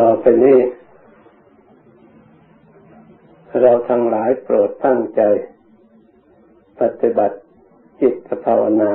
[0.00, 0.60] ต่อไปนี้
[3.60, 5.20] เราทั้งหลายโปรดตั้งใจ
[6.80, 7.36] ปฏิบัติ
[8.00, 8.92] จิตภาวนา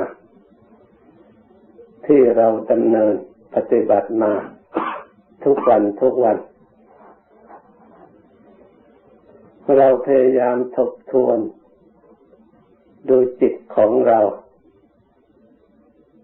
[2.05, 3.13] ที่เราดำเนิน
[3.55, 4.33] ปฏิบัติมา
[5.43, 6.38] ทุกวันทุกวัน
[9.77, 11.39] เราพยายามทบทวน
[13.09, 14.20] ดูจิตของเรา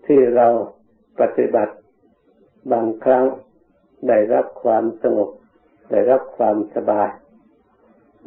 [0.06, 0.48] ที่เรา
[1.20, 1.74] ปฏิบัติ
[2.72, 3.26] บางครั้ง
[4.08, 5.30] ได้รับ ความสงบ
[5.90, 7.10] ได้รับความสบาย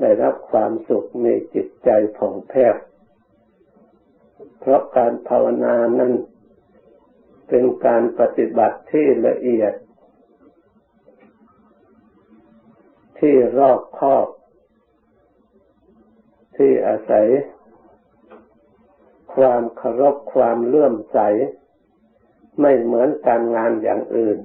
[0.01, 2.75] ได้รับความสุขมีจิตใจผ่องแผ้ว
[4.59, 6.13] เพราะการภาวนานั้น
[7.49, 9.75] เป็นการปฏิบัติที่ละเอียด
[13.19, 14.27] ที่รอบคอบ
[16.57, 17.27] ที่อาศัย
[19.35, 21.19] ความเคารพความเลื่อมใส
[22.61, 24.39] ไม่เหมือนการงานอย่างอื่น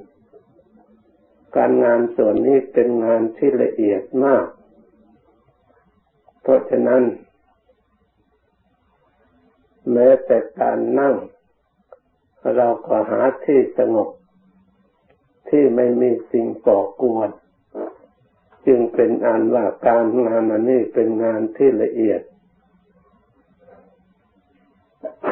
[1.55, 4.45] การงานส่วนนี้เป็นงานที่ละเอียดมาก
[6.41, 7.03] เพราะฉะนั้น
[9.91, 11.15] แม้แต่การนั่ง
[12.55, 14.09] เราก็หาที่สงบ
[15.49, 17.29] ที่ไม่มีสิ่งก่อกวน
[18.67, 22.21] จึงเป็นอันว่าการงานอันนี้เป็นงานที่ละเอียด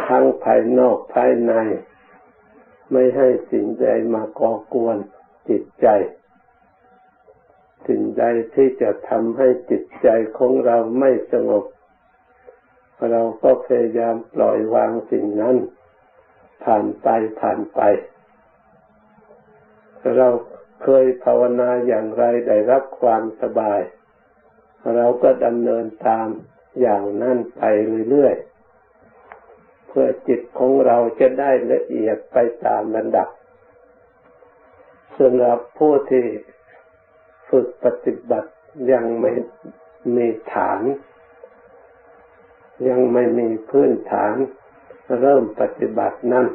[0.08, 1.54] ทั้งภายนอกภายใน
[2.92, 4.98] ไม่ให้สิ่งใดมาก่อกวน
[5.50, 5.88] จิตใจ
[7.88, 8.24] สิ่งใด
[8.56, 11.64] ที่จะทำให้จิตใจของเราไม่สงบ
[13.12, 15.58] เราก็พยายามปล่อยวางสิ่งนั้น
[16.64, 17.08] ผ่านไป
[17.40, 17.82] ผ่านไป
[20.18, 20.30] เรา
[20.84, 23.82] เคยภาวนาอย่างไรได้รับความสบาย
[24.96, 26.28] เราก็ดำเนินตาม
[26.82, 27.64] อย่างนั้นไป
[28.10, 33.30] เรื่อยๆเพื่อจิตของเราจะได้ละเอียดไปตามระดับ
[35.18, 36.26] สำหรับผู้ที่
[37.50, 38.52] ฝึกปฏิบัติ
[38.92, 39.32] ยังไม่
[40.16, 40.82] มีฐาน
[42.88, 44.34] ยังไม่มีพื้นฐาน
[45.20, 46.48] เริ่มปฏิบัตินั้น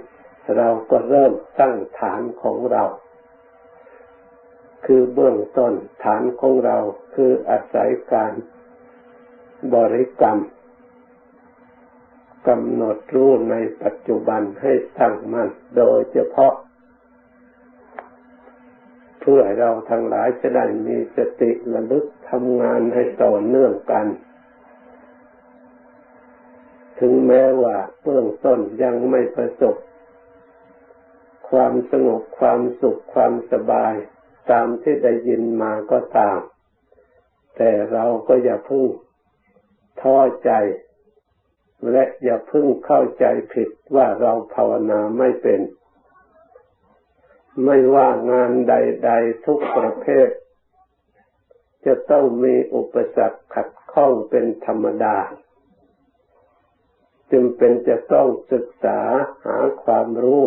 [0.57, 2.85] เราก็เริ่มตั้งฐานของเรา
[4.87, 5.73] คือเบื้องต้น
[6.05, 6.77] ฐานของเรา
[7.15, 8.33] คืออาศัยการ
[9.75, 10.39] บริกรรม
[12.49, 16.53] กำหนดรู้ในปัจจุบันให้ตั้งมั่นโดยเฉพาะ
[19.29, 24.07] พื่อเราทั้งหลายจะได้มีสติระลึกทำงานให้ต่อเนื่องกัน
[27.01, 29.77] ถึงแม้ว่าเบื้องต้นยังไม่ประสบ
[31.51, 33.95] ความสงบความสุขความสบาย
[34.51, 36.39] ตามที่ได้ยินมาก็ตาม
[37.57, 38.87] แต่เราก็อย่าพึ่ง
[40.01, 40.51] ท้อใจ
[41.93, 45.61] และอย่าพึ่งเข้าใจผิดว่าเราภาวนาไม่เป็น
[47.65, 50.29] ไม่ว่างานใด ๆ ทุกประเภท
[51.87, 55.17] จะต้องมีอุปสรรคขัดข้องเป็นธรรมดา
[57.31, 59.01] จึงเป็นจะต้องศึกษา
[59.45, 60.45] หาความรู้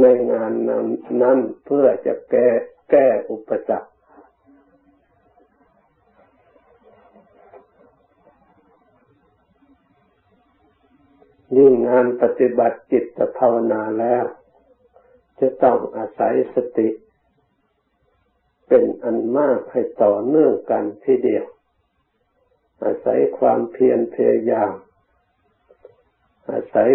[0.00, 0.86] ในงานนั้น
[1.22, 2.48] นั้นเพื่อจะแก้
[2.90, 3.90] แก้อุปสรรค
[11.56, 14.24] ยิ่งงานปฏิบัติจิตภาวนาแล้ว
[15.40, 16.88] จะต้องอาศัยสติ
[18.68, 21.44] เป็นอันมากให้ต่อเนื่องกันทีเดียว
[22.84, 24.72] อาศัยความเพียรพยายาม
[26.50, 26.88] อาศัย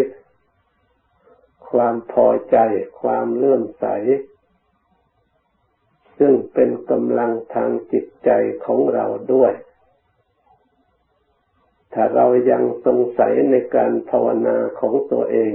[1.70, 2.58] ความพอใจ
[3.02, 3.86] ความเลื่อมใส
[6.18, 8.30] ซึ่งเป็นกำลังทางจิตใจ
[8.66, 9.54] ของเราด้วย
[11.94, 15.54] ถ้าเรายังสงสัยในการภาวนาของตัวเอง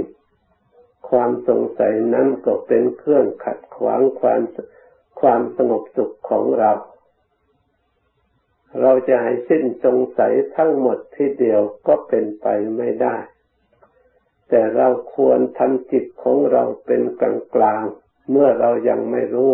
[1.08, 4.40] ความสงสัยนั้นก็เป็นเครื่องขัดขวางความ
[5.20, 6.72] ความสงบสุขของเรา
[8.80, 12.46] เราจะให้สิ้นสงสัยทั้งหมดทีเดียวก็เป็นไป
[12.76, 13.16] ไม่ได้
[14.48, 17.84] แต่เราควรทำจิตของเราเป็นกลางกลาง
[18.30, 19.52] เมื่อเรายังไม่รู้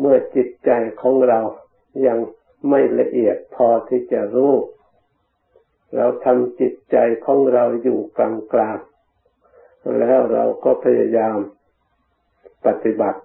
[0.00, 0.70] เมื่อจิตใจ
[1.00, 1.40] ของเรา
[2.06, 2.18] ยัง
[2.70, 4.54] ไม่ละเอียดพอที่จะรู้
[5.96, 8.78] เราทำจิตใจของเราอยู่กลางกลาง
[9.98, 11.36] แล้วเราก็พยายาม
[12.66, 13.20] ปฏิบัติ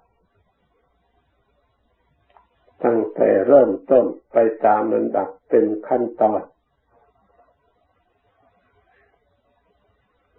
[2.83, 6.41] ตั้งแต่เริ่มต้นไปตามลำดับเป็นขั้นตอน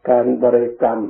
[0.09, 1.01] การบริกรรม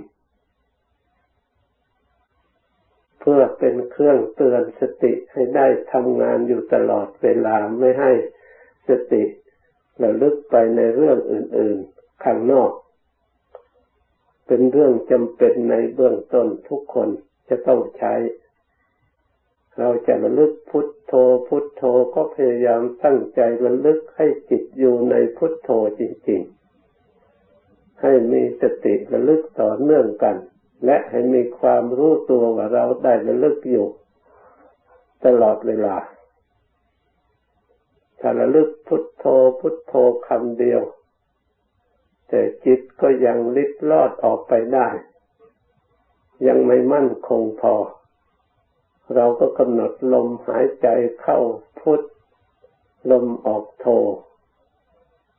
[3.20, 8.12] เพื่อเป็นเครื่องเตือนสติให้ได้ทำงานอยู่ตลอดเวลาไม่ให้
[8.88, 9.22] สติ
[10.02, 12.70] ระลึกไปในเรื่องอื่น ๆ ข้างนอก
[14.54, 17.08] เป็นเรื่องจำเป็นในเบื้องต้นทุกคน
[17.48, 18.14] จะต้องใช้
[19.78, 21.12] เราจะระลึกพุทโธ
[21.48, 21.82] พุทโธ
[22.14, 26.40] ก็พยายามตั้งใจระลึกให้จิตอยู่ในพุทโธจริง
[27.20, 30.36] ๆ ให้มีสติระลึกต่อเนื่องกัน
[30.84, 33.86] และให้มีความรู้ตัวว่าเราได้ระลึกอยู่
[35.24, 35.96] ตลอดเวลา
[38.20, 39.24] ถ้าระลึกพุทโธ
[39.60, 39.94] พุทโธ
[40.26, 40.82] คำเดียว
[42.34, 44.88] แต่จิตก็ยังลิดลอดออกไปได้
[46.46, 47.74] ยังไม่มั่นคงพอ
[49.14, 50.88] เราก็กำหนดลมหายใจ
[51.20, 51.38] เข้า
[51.80, 52.00] พุท
[53.10, 53.86] ลมออกโท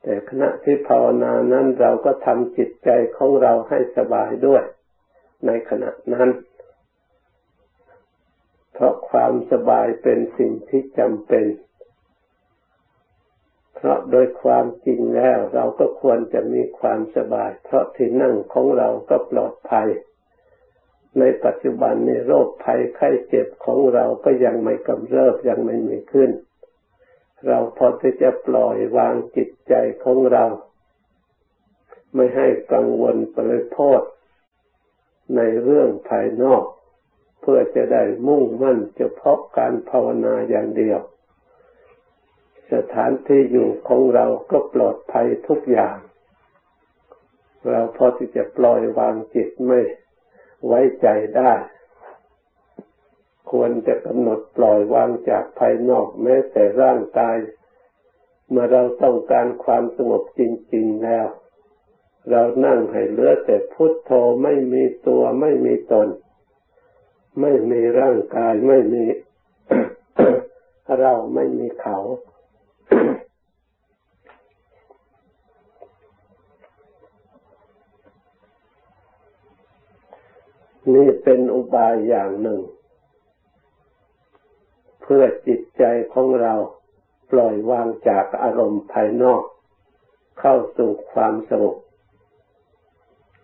[0.04, 4.64] แต่ขณะที่ภาวนานั้นเราก็ทำจิตใจของเราให้สบายด้วย
[5.46, 6.30] ในขณะนั้น
[8.74, 11.46] เพราะความสบายเป็นสิ่งที่จำเป็น
[13.84, 19.90] เพราะโดยความจริงแล้วเราก็ควรจะมีความสบาย เพราะที่นั่งของเราก็ปลอดภัย
[21.20, 26.32] ในปัจจุบันนี้โรคภัยไข้เจ็บของเราก็ยังไม่กำเริบยังไม่มีขึ้น
[27.48, 30.46] เราพอที่จะปล่อยวางจิตใจของเรา
[32.16, 34.02] ไม่ให้กังวลปริโทษ
[35.36, 36.64] ในเรื่องภายนอก
[37.42, 41.02] เพื่อจะได้มุ่งมั่นเฉพาะการภาวนาอย่างเดียว
[42.72, 45.98] สถานที่อยู่ของเราก็ปลอดภัยทุกอย่าง
[47.70, 49.82] เราพอที่จะปล่อยวางจิตไม่
[50.66, 51.08] ไว้ใจ
[51.38, 51.54] ได้
[53.52, 57.38] ควรจะกำหนดปล่อยวางจากภายนอกแม้แต่ร่างกาย
[58.50, 60.42] เมื่อเราต้องการความสงบจ
[60.74, 61.28] ริง ๆแล้ว
[62.30, 64.12] เรานั่งให้เหลือแต่พุทโธ
[64.44, 66.08] ไม่มีตัวไม่มีตน
[67.42, 69.04] ไม่มีร่างกายไม่มี
[71.00, 71.98] เราไม่มีเขา
[80.94, 82.62] นี่เป็นอุบายอย่างหนึ่ง
[85.02, 85.84] เพื่อจิตใจ
[86.14, 86.54] ของเรา
[87.32, 89.44] ปล่อยวางจากอารมณ์ภายนอก
[90.40, 91.78] เข้าสู่ความสงบ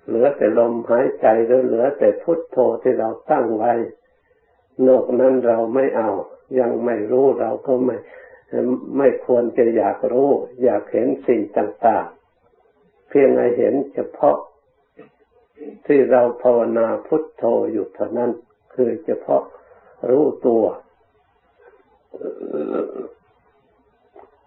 [0.06, 3.74] เหลือแต่ลมหายใจหรือเหลือแต่พุทโธที่เราตั้งไว้
[4.88, 6.10] นอกนั้นเราไม่เอา
[6.60, 7.96] ยังไม่รู้เราก็ไม่
[8.98, 10.30] ไม่ควรจะอยากรู้
[10.64, 12.06] อยากเห็นสิ่งต่าง
[12.58, 14.38] ๆ เพียงให้เห็นเฉพาะ
[15.86, 18.32] ที่เราภาวนาพุทโธอยู่เท่านั้น
[18.74, 19.44] คือเฉพาะ
[20.10, 20.64] รู้ตัว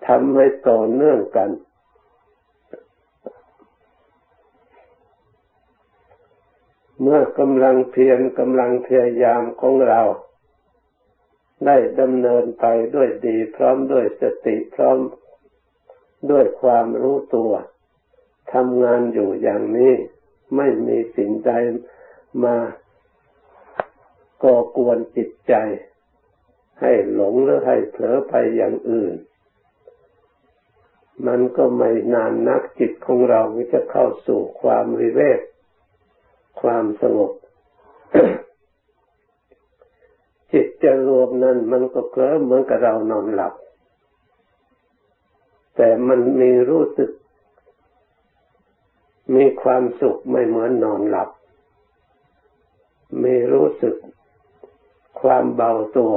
[0.07, 1.51] ทำให้ต่อเนื่องกัน
[7.01, 10.01] เมื่อกำลังเพียรกำลังพยายามของเรา
[11.67, 14.99] ได้ดำเนินไปด้วยดีพร้อมด้วยสติพร้อม
[16.31, 17.53] ด้วยความรู้ตัว
[18.53, 19.95] ทำงานอยู่อย่างนี้
[20.57, 21.53] ไม่มีสิ่งใด
[22.45, 22.57] มา
[24.43, 25.55] ก่อกวนจิตใจ
[26.81, 29.15] ให้หลงหรือให้เผลอไปอย่างอื่น
[31.27, 33.43] มันก็ไม่นานนักจิตของเรา
[33.73, 35.41] จะเข้าสู่ความวิเวก
[36.61, 37.33] ความสงบ
[40.53, 43.55] จิตจะรวมนั้นมันก็เคลิ้มเหมือนกับเรานอนหลับ
[45.77, 47.11] แต่มันมีรู้สึก
[49.35, 51.29] มีความสุขไม่เหมือนนอนหลับ
[53.23, 53.97] มีรู้สึก
[55.21, 56.15] ความเบาตัว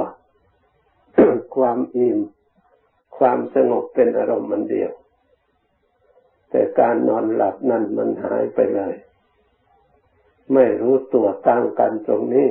[1.56, 2.18] ความอิ่ม
[3.18, 4.92] ความสงบเป็นอารมณ์มันเดียว
[6.50, 8.94] แต่การนอนหลับนั่นมันหายไปเลย
[10.54, 12.48] ไม่รู้ตัวตั้งกันตรงนี้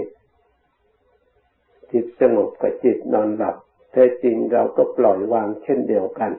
[1.96, 3.56] จิตสงบกับจิตนอนหลับ
[3.92, 6.32] แท้จริงเราก็ปล่อยวางเช่นเดียวกัน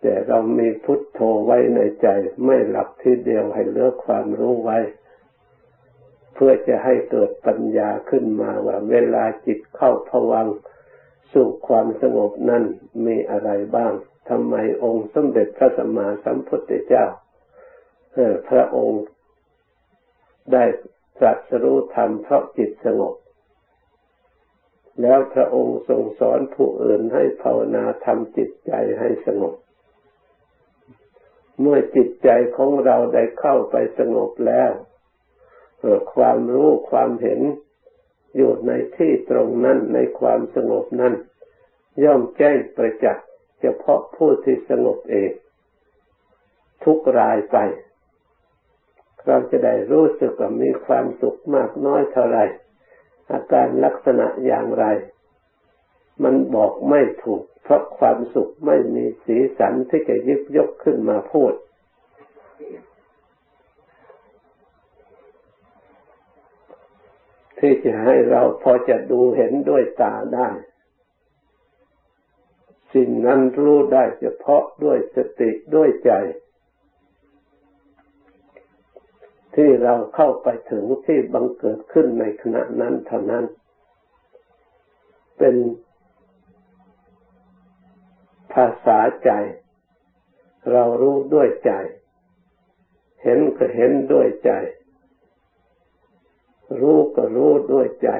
[0.00, 2.06] แต่เรามีพุทโธไว้ในใจ
[2.44, 4.78] ไม่หลับทีเดียวให้เลือกความรู้ไว้
[6.34, 10.48] เพื่อจะให้เกิดปัญญาขึ้นมาว่าเวลาจิตเข้าผวัง
[11.32, 12.64] สู่ความสงบนั้น
[13.06, 13.92] มีอะไรบ้าง
[14.28, 17.04] ทำไมองค์สมเด็จพระสัมมาสัมพุทธเจ้า
[18.48, 19.04] พระองค์
[20.52, 20.64] ได้
[21.18, 23.14] ตรัสรู้ธรรมเพราะจิตสงบ
[25.02, 29.54] แล้วพระองค์ทรงสอนผู้อื่นให้ภาวนาทำจิตใจให้สงบ
[31.60, 34.70] เมื่อจิตใจของเราได้เข้าไปสงบแล้ว
[36.14, 37.40] ความรู้ความเห็น
[38.36, 41.14] อยู่ในที่ตรงนั้นในความสงบนั้น
[42.04, 43.26] ย่อมแจ้งประจักษ์
[43.60, 45.30] เฉพาะผู้ที่สงบเอง
[46.84, 47.58] ทุกรายไป
[49.28, 52.38] เราจะได้รู้สึกว่ามีความสุขมากน้อยเท่าไร
[53.32, 54.84] อาการลักษณะอย่างไร
[56.22, 61.52] มันบอกไม่ถูก เพราะความสุขไม่มีสีสันที่จะยิบยกขึ้นมาพูด
[67.58, 70.48] ที่จะให้เราพอจะดูเห็นด้วยตาได้
[72.94, 76.12] สิ่งนั้นรู้ได้เฉพาะด้วยสติด้วยใจ
[79.54, 83.44] ที่เราเข้าไปถึงที่บังเกิดขึ้นในขณะนั้นเท่านั้น
[85.38, 85.56] เป็น
[88.52, 89.30] ภาษาใจ
[90.72, 91.72] เรารู้ด้วยใจ
[93.22, 94.50] เห็นก็เห็นด้วยใจ
[96.80, 98.10] รู้ก็รู้ด้วยใจ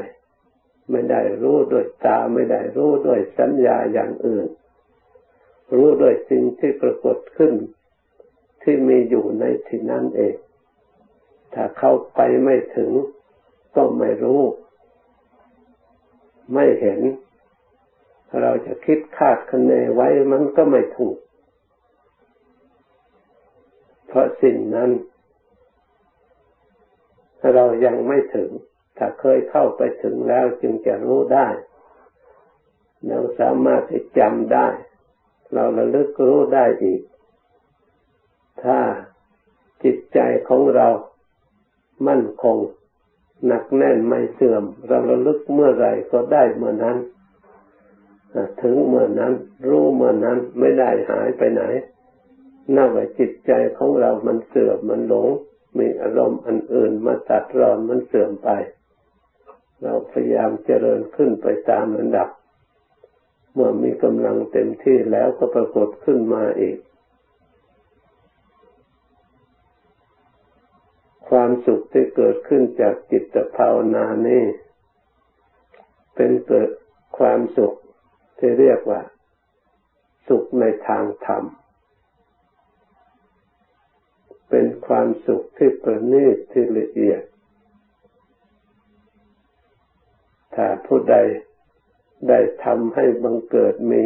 [0.91, 4.47] ไม่ได้รู้ด้วยตาไม่ได้รู้ด้วยสัญญาอย่างอื่น
[5.75, 7.53] รู้ด้วยสิ่งที่ปรากฏขึ้น
[8.63, 10.35] ที่มีอยู่ในที่นั้นเอง
[11.55, 12.91] ถ้าเข้าไปไม่ถึง
[13.77, 14.43] ก็ไม่รู้
[16.55, 17.01] ไม่เห็น
[18.41, 21.17] เราจะคิดคาดคะเนไว้มันก็ไม่ถูก
[24.07, 24.91] เพราะสิ่งนั้น
[27.55, 28.51] เรายังไม่ถึง
[28.99, 31.49] ถ้าเคยเข้าไปถึงแล้วจึงจะรู้ได้
[33.07, 34.69] เราสามารถที่จำได้
[35.55, 37.03] เราระลึกรู้ได้อีก
[38.65, 38.79] ถ้า
[39.85, 40.89] จิตใจของเรา
[42.07, 42.59] มั่นคง
[43.47, 46.97] หนักแน่นไม่เสื่อม เราระลึกเมื่อไรก็ได้เมื่อนั้น
[48.63, 49.33] ถึงเมื่อนั้น
[49.69, 51.63] รู้เมื่อนั้นไม่ได้หายไปไหน
[52.75, 55.29] น่าว่าจิตใจของเรามันเสื่อมมันหลง
[55.79, 58.51] มีอารมณ์อันอื่นมาตัดรอนมันเสื่อมไป
[59.83, 62.29] เราพยายามเจริญขึ้นไปตามระดับ
[63.55, 66.77] เมื่อมีกำลังเต็มที่แล้วก็ปรากฏขึ้นมาอีก
[71.31, 74.45] ความสุขที่เกิดขึ้นจากจิตภาวนานี่
[76.15, 76.71] เป็นเกิด
[77.19, 77.75] ความสุข
[78.39, 79.03] ที่เรียกว่า
[80.29, 81.45] สุขในทางธรรม
[84.51, 87.23] เป็นความสุขที่ประณีตที่ละเอียด
[90.55, 91.17] ถ้าผู้ใด
[92.29, 94.05] ได้ทำให้บังเกิดมี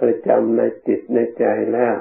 [0.00, 1.96] ประจำในจิตในใจแล้ว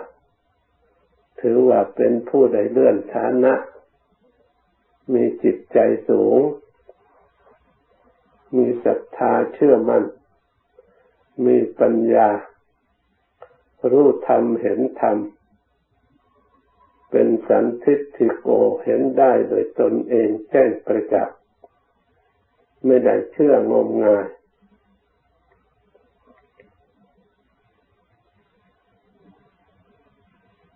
[1.42, 3.54] ถือว่าเป็นผู้ใดเลื่อนฐานะ
[5.14, 5.78] มีจิตใจ
[6.10, 6.40] สูง
[8.58, 10.04] มีศรัทธาเชื่อมัน่น
[11.46, 12.30] มีปัญญา
[13.92, 15.18] รู้ธรรมเห็นธรรม
[17.12, 18.48] เป็นสันทิฏฐิโก
[18.84, 21.38] เห็นได้โดยตนเองแจ้งประจักษ์
[22.86, 24.26] ไม่ได้เชื่องมงาย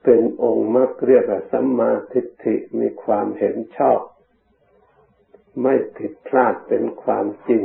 [0.04, 4.00] เป็นองค์มรรคเรียกว่าสัมมาทิฏฐิมีความเห็นชอบ
[5.62, 7.64] ไม่ผิดพลาดเป็นความจริง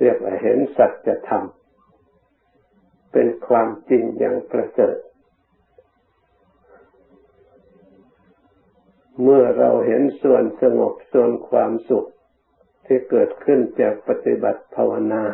[0.00, 1.44] เรียกว่าเห็นสัจธรรม
[3.12, 4.96] เป็นความจริงอย่างประเสริฐ
[9.22, 12.08] เมื่อเราเห็นส่วนสงบส่วนความสุข
[12.86, 15.24] ที่เกิดขึ้นจากปฏิบัติภาวนา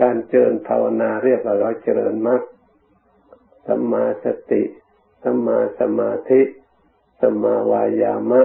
[0.00, 2.42] การเจริญภาวนาเรียกว่าเราเจริญมรรค
[3.66, 4.62] สัมมาสติ
[5.22, 6.40] สัมมาสมาธิ
[7.20, 8.42] สัมมาวายามะ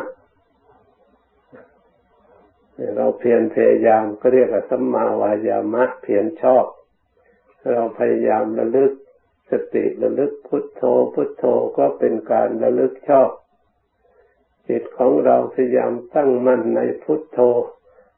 [2.96, 6.66] เราเพียรพยายามก็เรียกว่าสัมมาวายามะเพียรชอบ
[7.72, 8.92] เราพยายามระลึก
[9.52, 11.44] สติระลึกพุทโธพุทโธ
[11.78, 13.30] ก็เป็นการระลึกชอบ
[14.68, 17.40] จิตของเราพยายามตั้งมั่นในพุทโธ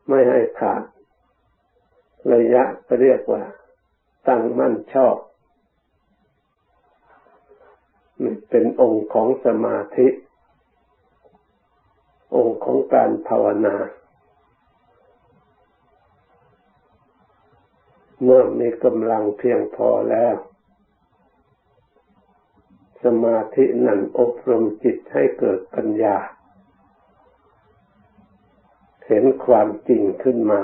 [0.07, 0.83] ไม่ให้ขาด
[2.33, 3.43] ระยะก็เรียกว่า
[4.27, 5.15] ตั้งมั่นชอบ
[8.23, 10.07] นี่เป็นองค์ของสมาธิ
[12.35, 13.75] องค์ของการภาวนา
[18.23, 20.35] เมื่อมีกำลังเพียงพอแล้ว
[23.03, 26.17] สมาธินั้นอบรมจิตให้เกิดปัญญา
[29.07, 30.61] เห็นความจริงขึ้นมา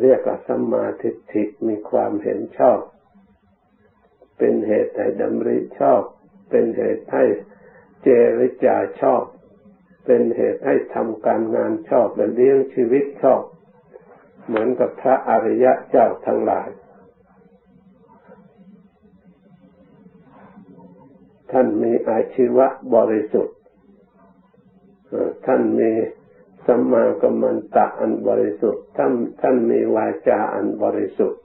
[0.00, 2.78] เรียกว่าสัมมาทิฏฐิมีความเห็นชอบ
[4.38, 6.02] เป็นเหตุให้ดำริชอบ
[6.50, 7.24] เป็นเหตุให้
[8.02, 8.08] เจ
[8.38, 9.22] ริจาชอบ
[10.04, 13.42] เป็นเหตุให้ทำการงานชอบและเลี้ยงชีวิตชอบ
[14.46, 16.68] เหมือนกับพระอริยะเจ้าทั้งหลาย
[21.50, 23.58] ท่านมีอาชีวะบริสุทธิ์
[25.46, 25.90] ท่านมี
[26.66, 31.40] สัมมากัมมันตะอันบริสุทธิ์ท่านท่านมีวาจาอันบริสุทธิ์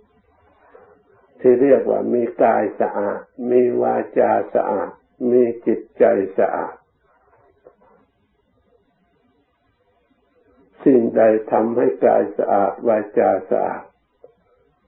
[1.40, 3.20] ที่เรียกว่ามีกายสะอาด
[3.52, 4.90] มีวาจาสะอาด
[5.32, 6.04] มีจิตใจ
[6.40, 6.76] สะอาด
[10.88, 13.84] สิ่งใดทำให้กายสะอาดวาจาสะอาด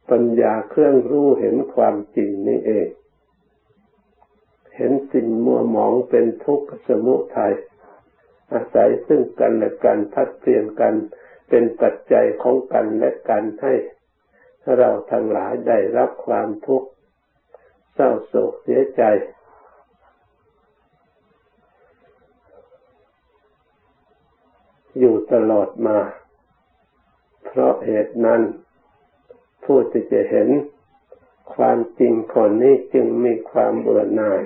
[0.09, 2.87] ปัญญาเครื่องรู้เห็นความจริงนี่เอง
[4.75, 7.53] เห็นสิ่งมัวหมองเป็นทุกข์สมุทัย
[8.53, 10.93] อาศัยซึ่งกันและกันพัดเปลี่ยนกัน
[11.49, 13.73] เป็นปัจจัยของกันและกันให้
[14.77, 16.87] เราทั้งหลายได้รับความทุกข์
[17.93, 19.03] เศร้าโศกเสียใจ
[24.99, 25.99] อยู่ตลอดมา
[27.45, 28.41] เพราะเหตุนั้น
[29.63, 30.49] ผู้ที่จะเห็น
[31.55, 34.41] ความจริงคนนี้จึงมีความเบื่อหน่าย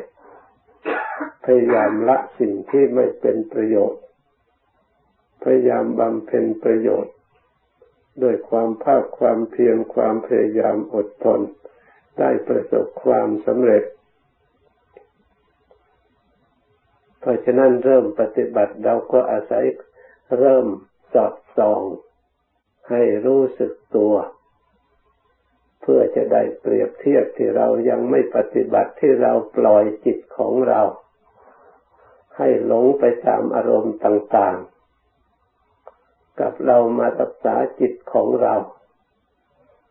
[1.44, 4.02] พยายามละสิ่งที่ไม่เป็นประโยชน์
[5.44, 7.14] พยายามบำเพ็ญประโยชน์
[8.24, 11.40] ด้วยความภาคความเพียรความพยายามอดทน
[12.20, 13.84] ได้ประสบความสำเร็จ
[17.20, 19.66] เพราะฉะนั้นเริ่มปฏิบัติเราก็อาศัย
[20.40, 20.68] เริ่ม
[21.14, 21.82] สอดส่อง
[22.90, 24.14] ให้รู้สึกตัว
[25.82, 30.82] เพื่อจะได้เปรียบเทียบที่เรายังไม่ปฏิบัติที่เราปล่อยจิตของเรา
[32.38, 38.56] ให้หลงไปตามอารมณ์ต่างๆ กับเรามารักษาจิตของเรา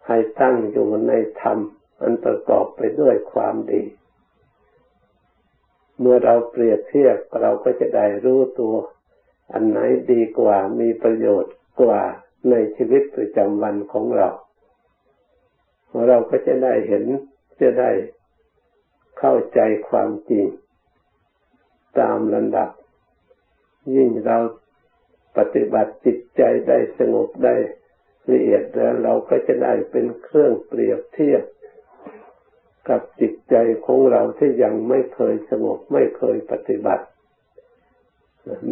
[0.06, 1.58] ให้ตั้งอยู่ในธรรม
[2.00, 3.82] อันประกอบไปด้วยความดี
[5.98, 8.76] เมื่อเราเปรียบเทียบเราก็จะได้รู้ตัว
[9.52, 9.78] อันไหน
[10.12, 12.02] ดีกว่ามีประโยชน์กว่า
[12.50, 14.28] ในชีวิตประจำวันของเรา
[16.08, 17.04] เราก็จะได้เห็น
[17.60, 17.90] จะได้
[19.18, 20.46] เข้าใจความจริง
[21.98, 22.68] ตามลำดับ
[23.94, 24.38] ยิ่งเรา
[25.38, 27.54] ปฏิบัติจิตใจได้สงบได้
[28.30, 31.42] ละเอียดแล้วเราก็จะได้เป็นเครื่องเปรียบเทียบ
[32.88, 33.54] กับจิตใจ
[33.86, 37.04] ของเราที่ยังไม่เคยสงบไม่เคยปฏิบัติ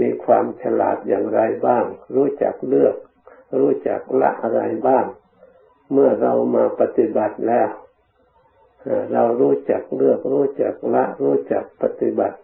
[0.00, 1.84] มีความฉลาดอย่างไรบ้าง
[2.14, 2.96] รู้จักเลือก
[3.58, 5.06] รู้จักละอะไรบ้าง
[5.92, 7.70] เมื่อเรามาปฏิบัติแล้ว
[9.12, 12.38] เรารู้จักเลือก รู้จักละ รู้จักปฏิบัติ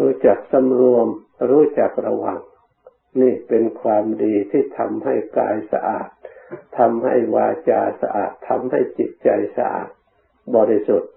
[0.00, 1.08] รู้จักสำรวม
[1.50, 2.40] รู้จักระวัง
[3.20, 6.08] นี่เป็นความดีที่ทำให้กายสะอาด
[6.78, 9.88] ทำให้วาจาสะอาดทำให้จิตใจสะอาด
[10.56, 11.12] บริสุทธิ์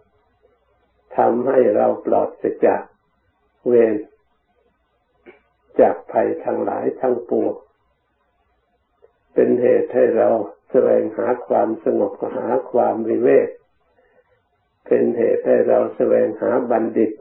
[1.17, 2.29] ทำให้เราปลอด
[2.65, 2.81] จาก
[3.69, 3.95] เวร
[5.79, 7.53] จากภัยทั้งหลายทั้งปวง
[9.33, 10.29] เป็นเหตุให้เรา
[10.71, 13.49] แสวงหาความสงบหาความวิเวก
[14.85, 17.11] เป็นเหตุให้เราแสวงหาบัณฑิต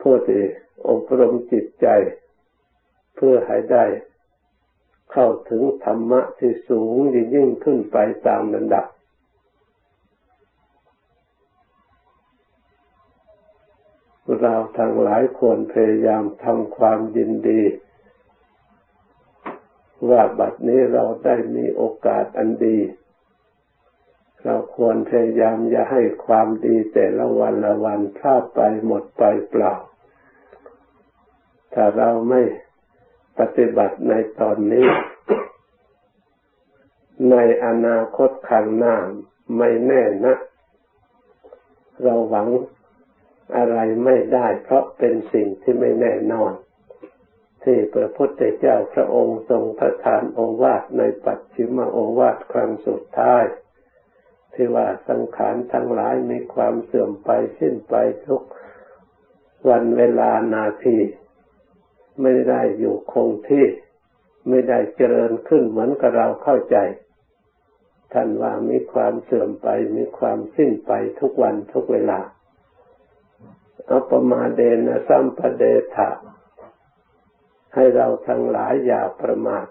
[0.00, 0.42] ผู้ที่
[0.88, 1.86] อบรมจิตใจ
[3.14, 3.84] เพื่อให้ได้
[5.12, 6.96] เข้าถึงธรรมะที่สูง
[7.34, 8.86] ยิ่งขึ้นไปตามลำดับ
[14.40, 17.62] เราทั้งหลายควรพยายามทำความยินดี
[20.10, 22.78] ว่าบัดนี้เราได้มีโอกาสอันดี
[24.44, 29.74] เราควรพยายามอย่าให้ความดีแต่ละวันละวันพลาดไปหมดไปเปล่า
[31.74, 32.42] ถ้าเราไม่
[33.38, 34.86] ปฏิบัติในตอนนี้
[37.30, 38.96] ในอนาคตข้างหน้า
[39.56, 40.36] ไม่แน่นะ
[42.02, 42.48] เราหวัง
[43.56, 46.52] อะไรไม่ได้เพราะเป็นสิ่งที่ไม่แน่นอน
[47.62, 53.44] ที่พระพุทธเจ้าพระองค์ทรงประทานโอวาทในปัจฉิมโอวาทครั้งสุดท้าย
[54.54, 57.94] ที่ว่าสังขารทั้งหลายมีความเสื่อมไปสิ้นไป
[58.26, 58.42] ทุก
[59.68, 60.98] วันเวลานาที
[62.22, 63.66] ไม่ได้อยู่คงที่
[64.48, 66.76] ไม่ได้เจริญขึ้นเหมือนกับเราเข้าใจ
[68.12, 72.20] ท่านว่ามีความเสื่อมไปมีความสิ้นไปทุกวันทุกเวลา
[73.90, 76.08] อัปมาเดนะสัมปเดทะ
[77.74, 79.66] ให้เราทั้งหลายอย่าประมาท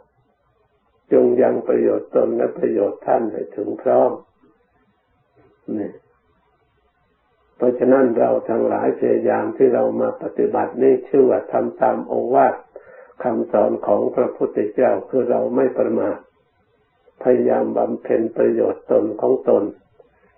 [1.11, 4.11] จงยังประโยชน์ตนและประโยชน์ท่านให้ถึงพร้อม
[5.77, 5.91] นี่
[7.57, 12.55] เพราะฉะนั้นเราทั้งหลายพยายามที่เรามาปฏิบัตินี่ชื่อว่าทำตามโอวาท
[13.23, 16.17] คำสอนของพระพุทธเจ้าคือเราไม่ประมาท
[17.23, 19.63] พยายามบำเพ็ญประโยชน์ตนของตน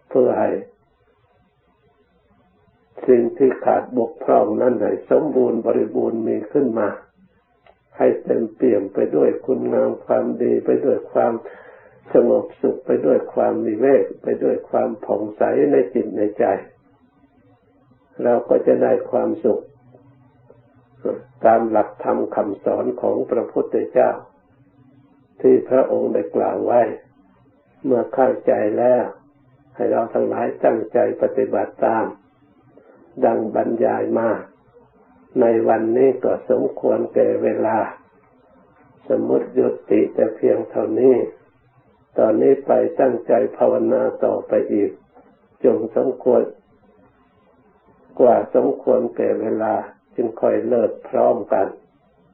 [0.10, 0.50] เพื่อให้
[3.08, 6.88] สิ่งที่ขาดบกพร่องนั้นให้สมบูรณ์บริบูรณ์มีขึ้นมา
[7.98, 11.34] ให้เต็มเปี่ยมไปด้วยคุณงามความดีไปด้วยความ
[12.14, 16.46] สงบสุขไปด้วยความมีเวกไปด้วยความผ่องใสในจิตในใจ
[18.24, 19.62] เราก็จะได้ความสุข
[21.46, 24.12] ตามหลักธรรมคำสอนของพระพุทธเจ้า
[25.42, 26.82] ที่พระองค์ได้กล่าวไว้
[27.86, 29.04] เมื่อเข้าใจแล้ว
[29.76, 32.06] ให้เราทั้งหลายตั้งใจปฏิบัติตาม
[33.26, 34.30] ดังบรรยายมา
[35.42, 37.78] ในวันนี้ก็สมควรแก่เวลา
[39.10, 41.16] สมมติยุติแต่เพียงเท่านี้
[42.18, 44.92] ตอนนี้ไปตั้งใจภาวนาต่อไปอีก
[45.64, 46.42] จงสมควร
[48.20, 49.74] กว่าสมควรแก่เวลา
[50.16, 51.68] จึงค่อยเลิกพร้อมกัน